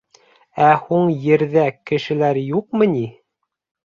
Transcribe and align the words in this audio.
Ә 0.67 0.69
һуң 0.85 1.11
Ерҙә 1.25 1.65
кешеләр 1.91 2.39
юҡмы 2.45 2.89
ни? 2.95 3.05